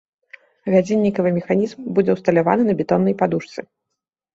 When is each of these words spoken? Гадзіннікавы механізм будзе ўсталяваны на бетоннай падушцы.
Гадзіннікавы 0.75 1.29
механізм 1.37 1.79
будзе 1.95 2.11
ўсталяваны 2.19 2.63
на 2.73 2.79
бетоннай 2.85 3.13
падушцы. 3.25 3.59